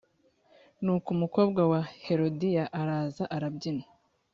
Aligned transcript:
nuko 0.83 1.07
umukobwa 1.15 1.61
wa 1.71 1.81
herodiya 2.05 2.63
araza 2.79 3.23
arabyina. 3.35 3.85